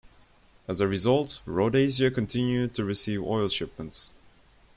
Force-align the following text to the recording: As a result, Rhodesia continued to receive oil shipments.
As 0.67 0.81
a 0.81 0.87
result, 0.87 1.41
Rhodesia 1.45 2.09
continued 2.09 2.73
to 2.73 2.83
receive 2.83 3.21
oil 3.21 3.49
shipments. 3.49 4.13